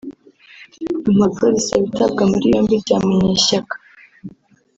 [1.09, 3.75] Impapuro zisaba itabwa muri yombi rya Munyeshyaka